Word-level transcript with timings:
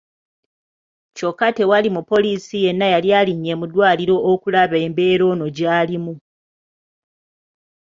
Kyokka 1.15 1.47
tewali 1.57 1.89
mupoliisi 1.95 2.55
yenna 2.65 2.87
yali 2.93 3.09
alinnye 3.19 3.53
mu 3.59 3.65
ddwaliro 3.67 4.15
okulaba 4.31 4.75
embeera 4.85 5.23
ono 5.33 5.45
gy'alimu. 5.55 6.13